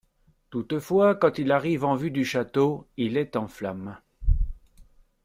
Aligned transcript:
Toutefois, 0.49 1.13
quand 1.13 1.37
il 1.37 1.51
arrive 1.51 1.85
en 1.85 1.93
vue 1.93 2.09
du 2.09 2.25
château, 2.25 2.87
il 2.97 3.17
est 3.17 3.35
en 3.35 3.47
flammes. 3.47 3.99